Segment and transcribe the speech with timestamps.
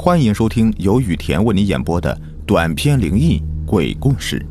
[0.00, 2.16] 欢迎收听由雨田为你演播的
[2.46, 4.46] 短篇灵异鬼故事。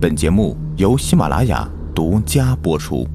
[0.00, 3.08] 本节目由喜马拉雅独家播出。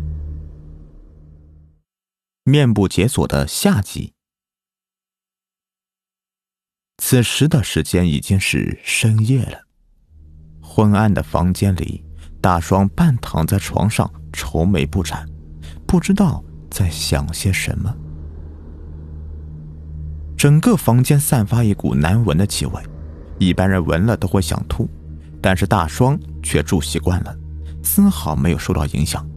[2.45, 4.13] 面部解锁的下集。
[6.97, 9.63] 此时的时间已经是深夜了，
[10.61, 12.05] 昏暗的房间里，
[12.39, 15.27] 大双半躺在床上，愁眉不展，
[15.85, 16.41] 不知道
[16.71, 17.93] 在想些什么。
[20.39, 22.81] 整个房间散发一股难闻的气味，
[23.39, 24.89] 一般人闻了都会想吐，
[25.41, 27.35] 但是大双却住习惯了，
[27.83, 29.27] 丝毫没有受到影响。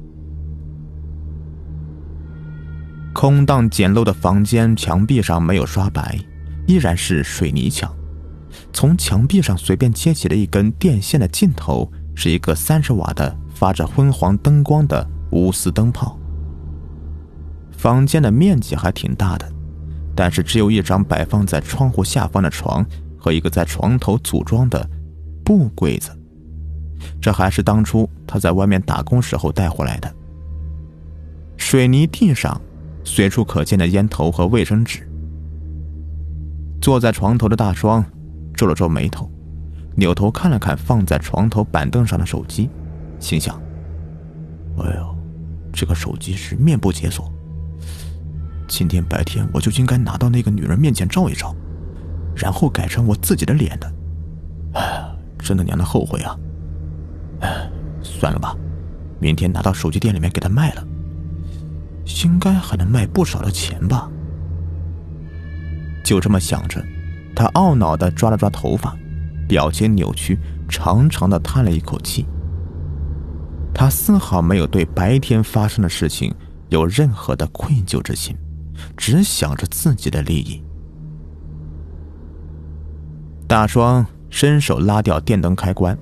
[3.13, 6.17] 空荡简陋的房间墙壁上没有刷白，
[6.69, 7.93] 依然是水泥墙。
[8.73, 16.17] 从墙壁上随便接起了一根电线的尽头，是一个三十瓦的发着昏黄灯光的钨丝灯泡。
[17.73, 19.53] 房间的面积还挺大的。
[20.23, 22.87] 但是只有一张摆放在窗户下方的床
[23.19, 24.89] 和一个在床头组装的
[25.45, 26.17] 布柜子，
[27.21, 30.15] 这还是当初他在外面打工时候带回来的。
[31.57, 32.61] 水泥地上
[33.03, 35.11] 随处可见的烟头和卫生纸。
[36.81, 38.05] 坐在床头的大双
[38.55, 39.29] 皱了皱眉头，
[39.97, 42.71] 扭头看了看放在床头板凳上的手机，
[43.19, 43.61] 心想
[44.79, 45.17] ：“哎呦，
[45.73, 47.29] 这个手机是面部解锁。”
[48.83, 51.55] 今天白天我就应该拿到那个女人面前照一照，
[52.35, 53.93] 然后改成我自己的脸的。
[54.75, 55.05] 哎，
[55.39, 56.37] 真的娘的后悔啊！
[57.43, 57.71] 哎，
[58.03, 58.57] 算了吧，
[59.21, 60.85] 明天拿到手机店里面给她卖了，
[62.25, 64.11] 应该还能卖不少的钱吧。
[66.05, 66.85] 就这么想着，
[67.37, 68.97] 他懊恼的抓了抓头发，
[69.47, 70.37] 表情扭曲，
[70.69, 72.27] 长长的叹了一口气。
[73.73, 76.35] 他丝毫没有对白天发生的事情
[76.71, 78.37] 有任何的愧疚之心。
[78.97, 80.63] 只想着自己的利益。
[83.47, 85.97] 大双伸手拉掉电灯开关，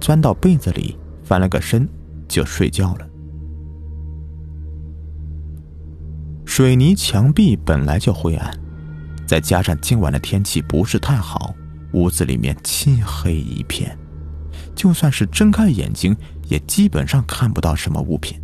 [0.00, 1.88] 钻到被子里翻了个身，
[2.28, 3.08] 就睡觉了。
[6.44, 8.54] 水泥墙壁本来就灰暗，
[9.26, 11.54] 再加上今晚的天气不是太好，
[11.92, 13.96] 屋子里面漆黑一片，
[14.74, 16.14] 就算是睁开眼睛，
[16.48, 18.41] 也基本上看不到什么物品。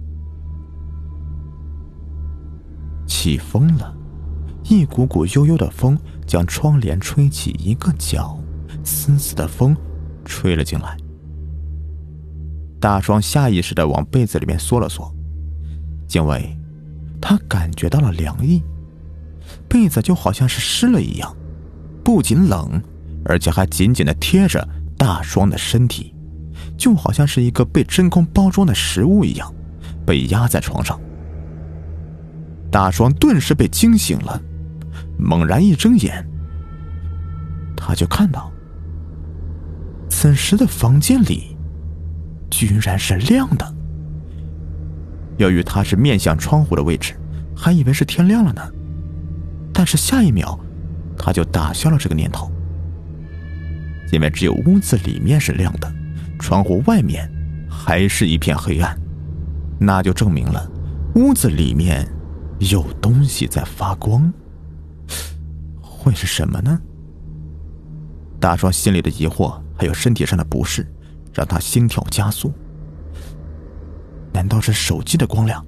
[3.09, 3.93] 起风了，
[4.65, 8.39] 一股股悠悠的风将窗帘吹起一个角，
[8.85, 9.75] 丝丝的风
[10.25, 10.97] 吹了进来。
[12.79, 15.13] 大双下意识的往被子里面缩了缩，
[16.13, 16.57] 因为
[17.21, 18.63] 他感觉到了凉意，
[19.69, 21.35] 被子就好像是湿了一样，
[22.05, 22.81] 不仅冷，
[23.25, 26.15] 而且还紧紧的贴着大双的身体，
[26.77, 29.53] 就好像是一个被真空包装的食物一样，
[30.07, 31.01] 被压在床上。
[32.71, 34.41] 大双顿时被惊醒了，
[35.19, 36.27] 猛然一睁眼，
[37.77, 38.53] 他就看到，
[40.11, 41.57] 此时的房间里
[42.51, 43.75] 居然是亮的。
[45.39, 47.15] 由于他是面向窗户的位置，
[47.57, 48.63] 还以为是天亮了呢，
[49.73, 50.59] 但是下一秒，
[51.17, 52.51] 他就打消了这个念头，
[54.13, 55.91] 因为只有屋子里面是亮的，
[56.39, 57.31] 窗户外面
[57.71, 58.95] 还是一片黑暗，
[59.81, 60.71] 那就证明了
[61.15, 62.07] 屋子里面。
[62.59, 64.33] 有东西在发光，
[65.81, 66.81] 会是什么呢？
[68.41, 70.87] 大壮心里的疑惑还有身体上的不适，
[71.33, 72.53] 让他心跳加速。
[74.33, 75.65] 难道是手机的光亮？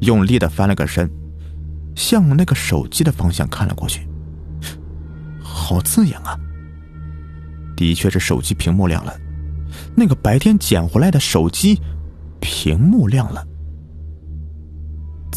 [0.00, 1.10] 用力的翻了个身，
[1.94, 4.06] 向那个手机的方向看了过去。
[5.42, 6.38] 好刺眼啊！
[7.76, 9.18] 的确是手机屏幕亮了，
[9.94, 11.80] 那个白天捡回来的手机
[12.40, 13.46] 屏幕亮了。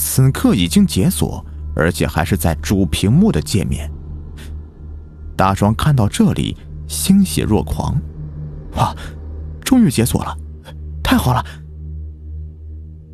[0.01, 1.45] 此刻已经解锁，
[1.75, 3.91] 而且还是在主屏幕的界面。
[5.35, 6.55] 大壮看到这里，
[6.87, 7.99] 欣喜若狂
[8.77, 8.95] ：“哇，
[9.59, 10.33] 终于解锁了，
[11.03, 11.45] 太好了！”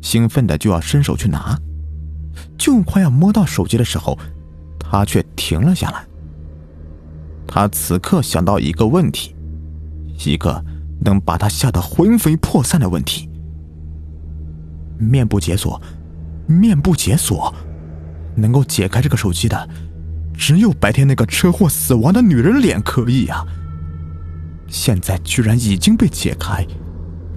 [0.00, 1.58] 兴奋的就要伸手去拿，
[2.56, 4.16] 就快要摸到手机的时候，
[4.78, 6.06] 他却停了下来。
[7.48, 9.34] 他此刻想到一个问题，
[10.24, 10.64] 一个
[11.00, 13.28] 能把他吓得魂飞魄散的问题：
[15.00, 15.82] 面部解锁。
[16.46, 17.54] 面部解锁，
[18.34, 19.68] 能够解开这个手机的，
[20.36, 23.44] 只有白天那个车祸死亡的女人脸可以啊。
[24.68, 26.66] 现在居然已经被解开，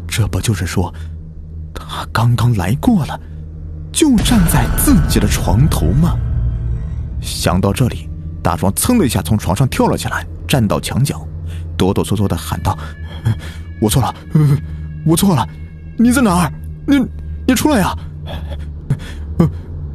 [0.07, 0.93] 这不就是说，
[1.73, 3.19] 他刚刚来过了，
[3.91, 6.17] 就站在自己的床头吗？
[7.21, 8.09] 想到这里，
[8.41, 11.27] 大壮噌的一下从床上跳了起来，站到墙角，
[11.77, 12.77] 哆哆嗦嗦的喊道
[13.79, 14.13] ：“我错了，
[15.05, 15.47] 我错了，
[15.97, 16.53] 你在哪儿？
[16.87, 16.97] 你
[17.47, 17.95] 你出来呀！”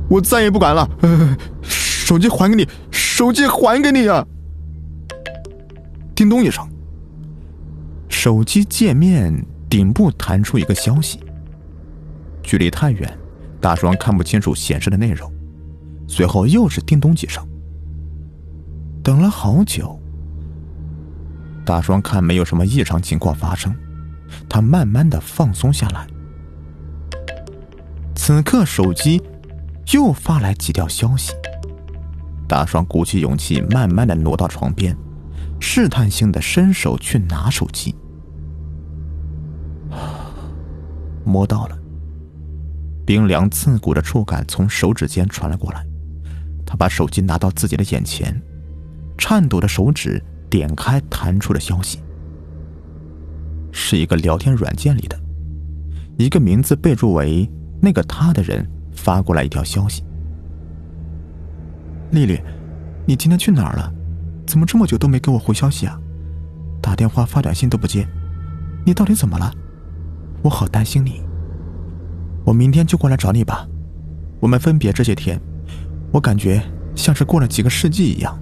[0.08, 0.88] 我再也不敢了，
[1.62, 4.24] 手机还给你，手机还给你啊！
[6.14, 6.68] 叮咚一声，
[8.08, 11.18] 手机界面顶部弹出一个消息。
[12.42, 13.18] 距离太远，
[13.60, 15.32] 大双看不清楚显示的内容。
[16.06, 17.42] 随后又是叮咚几声，
[19.02, 19.98] 等了好久。
[21.64, 23.74] 大双看没有什么异常情况发生，
[24.48, 26.06] 他慢慢的放松下来。
[28.14, 29.20] 此刻手机
[29.92, 31.32] 又发来几条消息。
[32.46, 34.96] 大双鼓起勇气，慢慢的挪到床边，
[35.60, 37.94] 试探性的伸手去拿手机，
[41.24, 41.78] 摸到了，
[43.06, 45.84] 冰凉刺骨的触感从手指间传了过来。
[46.66, 48.40] 他把手机拿到自己的眼前，
[49.16, 51.98] 颤抖的手指点开弹出的消息，
[53.72, 55.18] 是一个聊天软件里的，
[56.18, 57.50] 一个名字备注为
[57.80, 58.68] “那个他”的人
[59.04, 60.02] 发过来一条消息
[62.10, 62.40] ：“丽丽，
[63.06, 63.92] 你今天去哪儿了？
[64.46, 66.00] 怎么这么久都没给我回消息啊？
[66.80, 68.08] 打电话发短信都不接，
[68.86, 69.52] 你到底怎么了？
[70.42, 71.22] 我好担心你。
[72.46, 73.68] 我明天就过来找你吧。
[74.40, 75.38] 我们分别这些天。”
[76.12, 76.62] 我感觉
[76.94, 78.38] 像是过了几个世纪一样。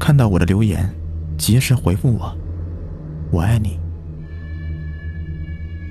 [0.00, 0.92] 看到我的留言，
[1.38, 2.36] 及时回复我，
[3.30, 3.78] 我爱你。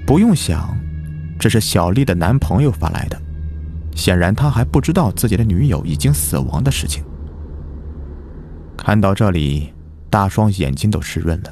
[0.05, 0.77] 不用想，
[1.41, 3.19] 这是小丽的男朋友发来的，
[3.95, 7.03] 显然他还不知道自己的女友已经死亡的事情。
[8.77, 9.73] 看到这里，
[10.07, 11.51] 大双眼睛都湿润了。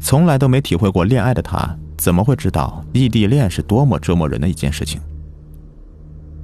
[0.00, 5.00] 从来都没体会过恋爱的他，怎么会知道异地恋是多么折磨人的一件事情？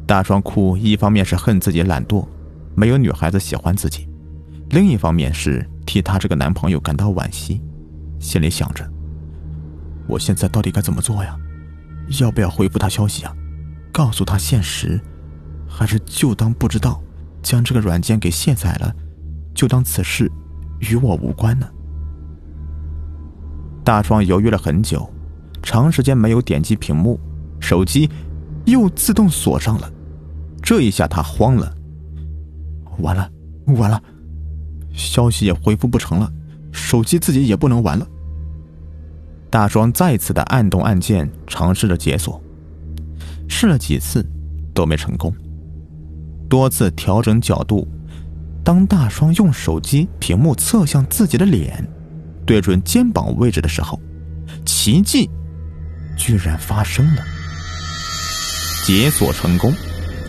[0.04, 2.26] 大双哭，一方面是恨自己懒惰，
[2.74, 4.08] 没有女孩子喜欢自己；
[4.70, 7.60] 另一方面是替她这个男朋友感到惋惜，
[8.18, 8.84] 心里想着：
[10.08, 11.36] 我现在到底该怎么做呀？
[12.20, 13.34] 要不要回复他消息啊？
[13.92, 15.00] 告诉他现实，
[15.68, 17.02] 还是就当不知道，
[17.42, 18.94] 将这个软件给卸载了，
[19.54, 20.30] 就当此事
[20.80, 21.68] 与我无关呢？
[23.84, 25.08] 大壮犹豫了很久，
[25.62, 27.18] 长时间没有点击屏幕，
[27.58, 28.08] 手机
[28.66, 29.90] 又自动锁上了。
[30.62, 31.74] 这一下他慌了，
[32.98, 33.30] 完了，
[33.66, 34.02] 完了，
[34.92, 36.30] 消息也回复不成了，
[36.70, 38.06] 手机自己也不能玩了。
[39.50, 42.42] 大双再次的按动按键，尝试着解锁，
[43.48, 44.24] 试了几次
[44.74, 45.34] 都没成功。
[46.48, 47.86] 多次调整角度，
[48.62, 51.86] 当大双用手机屏幕侧向自己的脸，
[52.44, 53.98] 对准肩膀位置的时候，
[54.66, 55.28] 奇迹
[56.16, 57.22] 居然发生了，
[58.84, 59.72] 解锁成功。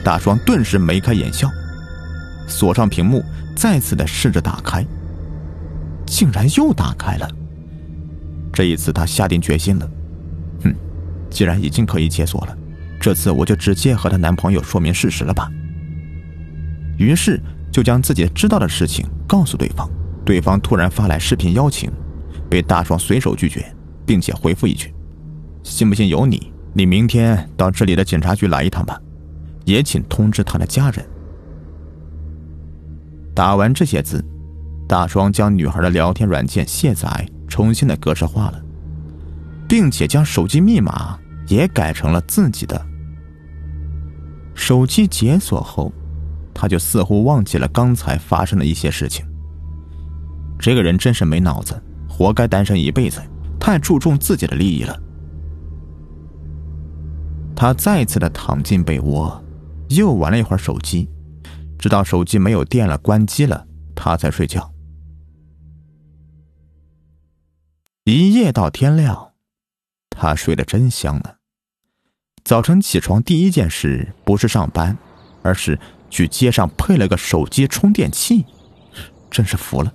[0.01, 1.49] 大双顿时眉开眼笑，
[2.47, 3.21] 锁上屏幕，
[3.53, 4.85] 再次的试着打开，
[6.05, 7.29] 竟然又打开了。
[8.51, 9.91] 这一次他下定决心了，
[10.63, 10.75] 哼，
[11.29, 12.57] 既然已经可以解锁了，
[12.99, 15.49] 这次我就直接和她男朋友说明事实了吧。
[16.97, 17.41] 于是
[17.71, 19.89] 就将自己知道的事情告诉对方，
[20.25, 21.91] 对方突然发来视频邀请，
[22.49, 23.65] 被大双随手拒绝，
[24.05, 24.93] 并且回复一句
[25.63, 28.99] ：“信不信由你，你明天到这里的警察局来一趟吧。”
[29.65, 31.05] 也请通知他的家人。
[33.35, 34.25] 打完这些字，
[34.87, 38.63] 大双将女孩的聊天软件卸载，重新的格式化了，
[39.67, 42.79] 并且将手机密码也改成了自己的。
[44.55, 45.91] 手机解锁后，
[46.53, 49.25] 他就似乎忘记了刚才发生的一些事情。
[50.57, 53.21] 这个人真是没脑子，活该单身一辈子，
[53.59, 54.97] 太注重自己的利益了。
[57.55, 59.43] 他再次的躺进被窝。
[59.89, 61.09] 又玩了一会儿手机，
[61.79, 64.71] 直到手机没有电了，关机了，他才睡觉。
[68.11, 69.33] 一夜到天亮，
[70.09, 71.35] 他睡得真香呢。
[72.43, 74.97] 早晨起床第一件事不是上班，
[75.43, 75.77] 而是
[76.09, 78.45] 去街上配了个手机充电器，
[79.29, 79.93] 真是服了。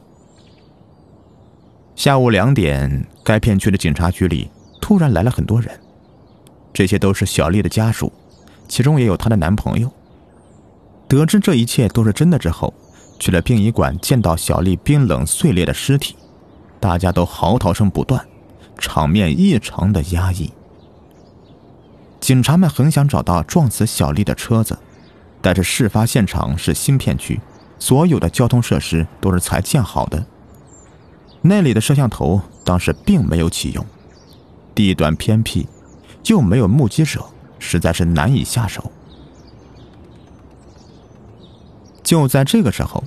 [1.96, 5.80] 下午两点，该片区的警察局里突然来了很多人，
[6.72, 8.12] 这些都是小丽的家属。
[8.68, 9.92] 其中也有她的男朋友。
[11.08, 12.72] 得知这一切都是真的之后，
[13.18, 16.16] 去了殡仪馆，见到小丽冰冷碎裂的尸体，
[16.84, 18.22] 大家都嚎啕声不断，
[18.76, 20.52] 场面异常的压抑。
[22.20, 24.78] 警察们很想找到撞死小丽的车子，
[25.40, 27.40] 但是事发现场是新片区，
[27.78, 30.26] 所有的交通设施都是才建好的，
[31.40, 33.86] 那里的摄像头当时并没有启用，
[34.74, 35.66] 地段偏僻，
[36.26, 37.24] 又没有目击者。
[37.58, 38.92] 实在是难以下手。
[42.02, 43.02] 就在这个时候，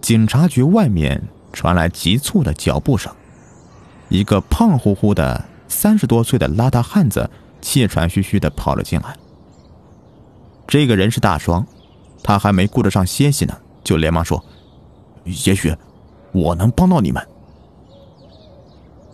[0.00, 3.12] 警察局外面传来急促的脚步声，
[4.08, 7.28] 一个胖乎乎的三十多岁的邋遢汉子
[7.60, 9.16] 气喘吁吁的跑了进来。
[10.66, 11.66] 这个人是大双，
[12.22, 14.42] 他还没顾得上歇息呢，就连忙说
[15.44, 15.74] ：“也许
[16.32, 17.26] 我能帮到你们。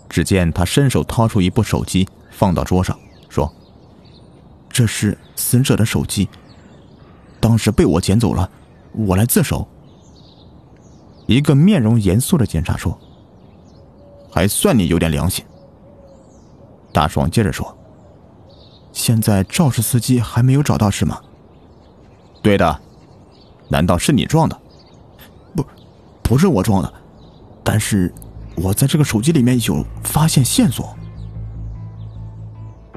[0.09, 3.53] 只见他伸手掏出一部手机，放到桌上，说
[4.69, 6.29] ：“这是死者的手机，
[7.41, 8.51] 当时被我捡走了，
[8.93, 9.67] 我来自首。”
[11.27, 12.97] 一个面容严肃的警察说
[14.31, 15.45] ：“还算你有点良心。”
[16.93, 17.77] 大爽接着说
[18.93, 21.21] ：“现在肇事司机还没有找到是吗
[22.43, 22.81] ？”“对的。
[23.69, 24.57] ”“难道是你撞的
[25.57, 25.67] ？”“不，
[26.23, 26.93] 不是我撞的，
[27.65, 28.13] 但是
[28.55, 30.97] 我在这个手机里面有发现线索。”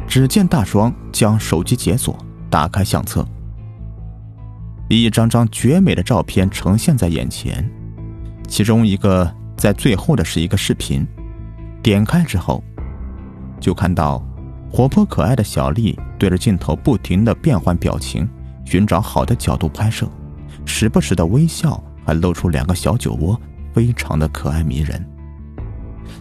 [0.08, 2.16] 只见大双将手机解锁，
[2.50, 3.28] 打开相册，
[4.88, 7.70] 一张张绝美的照片呈现在眼前。
[8.50, 11.08] 其中一个在最后的是一个视频，
[11.84, 12.62] 点开之后，
[13.60, 14.22] 就看到
[14.70, 18.28] 活泼可爱的小丽对着镜头不停的变换表情，
[18.66, 20.10] 寻找好的角度拍摄，
[20.66, 23.40] 时不时的微笑，还露出两个小酒窝，
[23.72, 25.08] 非常的可爱迷人。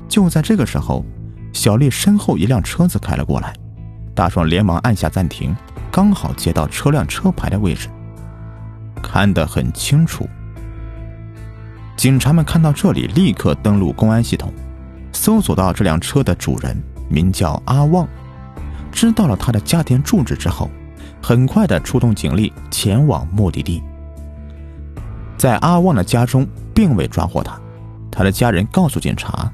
[0.06, 1.04] 就在这个时候，
[1.52, 3.54] 小丽身后一辆车子开了过来，
[4.14, 5.56] 大壮连忙按下暂停，
[5.90, 7.88] 刚好接到车辆车牌的位置，
[9.02, 10.28] 看得很清楚。
[11.99, 14.55] 警察们看到这里，立刻登录公安系统，
[15.12, 18.07] 搜索到这辆车的主人名叫阿旺，
[18.93, 20.71] 知道了他的家庭住址之后，
[21.21, 23.83] 很快的出动警力前往目的地。
[25.37, 27.61] 在阿旺的家中，并未抓获他，
[28.12, 29.52] 他的家人告诉警察，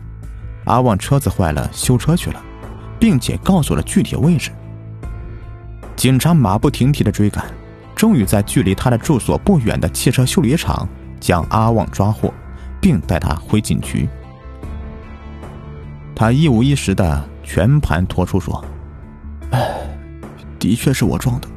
[0.67, 2.43] 阿旺车子坏了，修车去了，
[3.01, 4.51] 并且告诉了具体位置。
[5.97, 7.43] 警察马不停蹄的追赶，
[7.95, 10.87] 终于在距离他的住所不远的汽车修理厂。
[11.25, 12.31] 将阿旺抓获，
[12.83, 14.07] 并带他回警局。
[16.14, 18.62] 他一五一十的全盘托出说
[19.50, 19.59] ：“哎，
[20.59, 21.49] 的确是我撞的，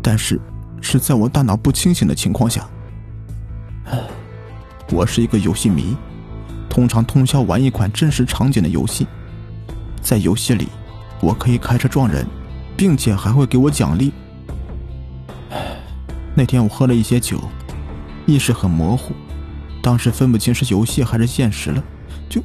[0.00, 0.40] 但是
[0.80, 2.64] 是在我大脑不清醒的情况下。
[4.92, 5.96] 我是一个游戏迷，
[6.68, 9.04] 通常通宵玩一款真实场景的游戏，
[10.00, 10.68] 在游戏里
[11.20, 12.24] 我可以开车撞人，
[12.76, 14.12] 并且还会给我奖励。
[16.36, 17.42] 那天我喝了一些酒。”
[18.30, 19.12] 意识很模糊，
[19.82, 21.82] 当时分不清是游戏还是现实了，
[22.28, 22.40] 就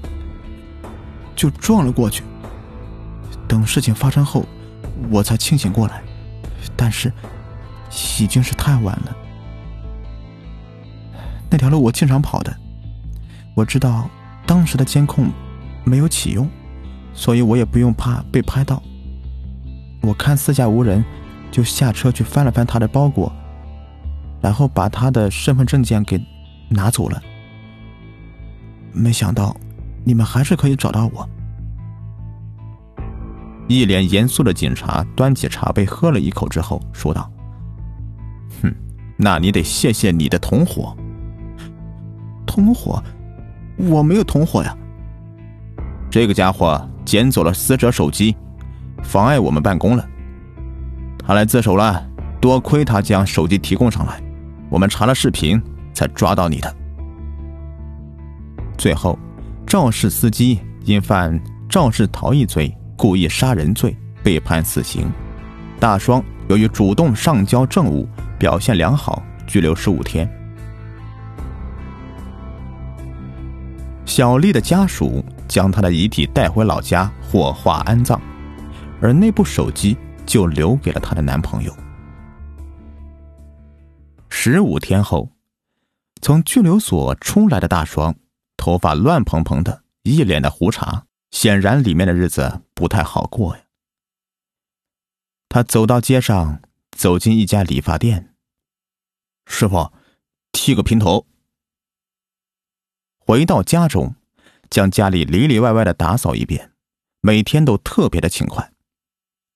[1.35, 2.23] 就撞了过去。
[3.47, 4.43] 等事情发生后，
[5.11, 6.01] 我才清醒过来，
[6.75, 7.13] 但是
[8.19, 9.15] 已经是太晚了。
[11.51, 12.55] 那条路我经常跑的，
[13.53, 14.09] 我知道
[14.47, 15.29] 当时的监控
[15.83, 16.49] 没有启用，
[17.13, 18.81] 所以我也不用怕被拍到。
[20.01, 21.05] 我看四下无人，
[21.51, 23.31] 就下车去翻了翻他的包裹。
[24.45, 26.23] 然后把他的身份证件给
[26.69, 27.19] 拿走了。
[28.93, 29.57] 没想到
[30.03, 31.27] 你们还是可以找到我。
[33.67, 37.27] 一脸严肃的警察端起茶杯喝了一口之后说道
[38.61, 38.71] ：“哼，
[39.17, 40.95] 那你得谢谢你的同伙。
[42.45, 43.03] 同伙？
[43.77, 44.77] 我没有同伙呀。
[46.11, 48.37] 这个家伙捡走了死者手机，
[49.01, 50.07] 妨碍我们办公了。
[51.17, 52.07] 他来自首了，
[52.39, 54.21] 多亏他将手机提供上来。”
[54.69, 55.61] 我们查了视频，
[55.93, 56.75] 才抓到你的。
[58.77, 59.17] 最后，
[59.65, 65.09] 肇事司机因犯肇事逃逸罪、故意杀人罪被判死刑。
[65.79, 68.07] 大双由于主动上交证物，
[68.37, 70.29] 表现良好，拘留十五天。
[74.05, 78.19] 小丽的家属将她的遗体带回老家火化安葬，
[79.01, 81.73] 而那部手机就留给了她的男朋友。
[84.47, 85.31] 十五天后，
[86.21, 88.15] 从拘留所出来的大双，
[88.55, 93.63] 头发乱蓬蓬的，一脸的胡茬，显然里面的日子不太好过呀。
[95.49, 96.61] 他走到街上，
[96.91, 98.35] 走进一家理发店。
[99.47, 99.91] 师傅，
[100.51, 101.25] 剃个平头。
[103.17, 104.13] 回到家中，
[104.69, 106.71] 将家里里里外外的打扫一遍，
[107.19, 108.71] 每天都特别的勤快，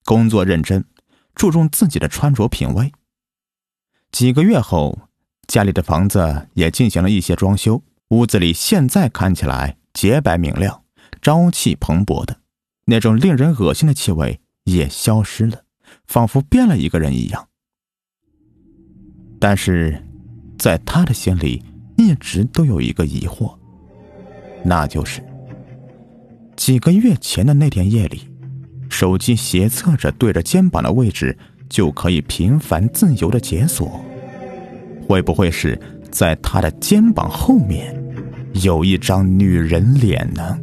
[0.06, 0.84] 工作认真，
[1.36, 2.92] 注重自己的穿着品味。
[4.12, 4.98] 几个月后，
[5.48, 10.84] 家里的房子也进行了一些装修，屋子里现在看起来洁白明亮、
[11.22, 12.38] 朝气蓬勃的，
[12.86, 15.62] 那种令人恶心的气味也消失了，
[16.08, 17.48] 仿佛变了一个人一样。
[19.40, 20.04] 但是，
[20.58, 21.64] 在他的心里
[21.96, 23.56] 一直都有一个疑惑，
[24.64, 25.24] 那就是
[26.58, 28.28] 几个月前的那天夜里，
[28.90, 31.38] 手机斜侧着对着肩膀的位置。
[31.70, 34.04] 就可以频繁自由的解锁，
[35.08, 35.80] 会不会是
[36.12, 37.96] 在他的肩膀后面
[38.64, 40.60] 有一张女人脸呢？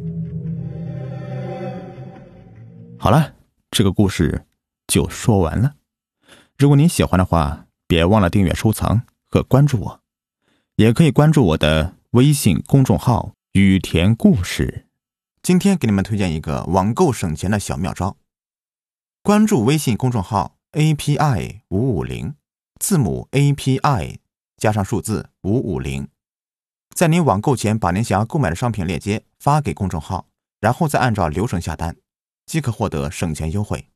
[2.98, 3.34] 好了，
[3.70, 4.44] 这个故事
[4.88, 5.74] 就说完了。
[6.58, 10.00] 如果您喜欢的话，别忘了订阅、收藏和关注我，
[10.74, 14.86] 也可以关注我的微信公众号“雨田故事”。
[15.40, 18.16] 今天给你们推荐一个网购省钱的小妙招。
[19.22, 22.34] 关注微信公众号 API 五五零，
[22.78, 24.18] 字母 API
[24.58, 26.06] 加上数字五五零，
[26.94, 30.28] 在您网购前把您想要购买的商品链接发给公众号，
[30.60, 31.96] 然后再按照流程下单，
[32.44, 33.88] 即可获得省钱优惠。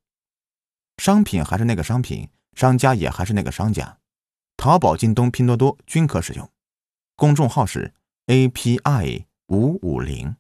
[0.97, 3.99] 商品还是那个商品，商家也还是那个商家，
[4.57, 6.51] 淘宝、京东、拼多多均可使用。
[7.15, 7.93] 公众号是
[8.29, 10.35] API 五五零。